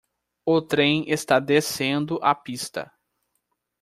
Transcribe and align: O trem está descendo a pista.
O 0.43 0.59
trem 0.63 1.03
está 1.11 1.39
descendo 1.39 2.17
a 2.23 2.33
pista. 2.33 2.91